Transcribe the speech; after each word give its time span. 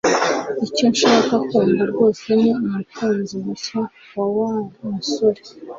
Icyo 0.65 0.85
nshaka 0.93 1.33
kumva 1.49 1.83
rwose 1.91 2.27
ni 2.41 2.49
umukunzi 2.65 3.35
mushya 3.45 3.81
wa 4.15 4.25
Wa 4.37 4.53
musore 4.93 5.41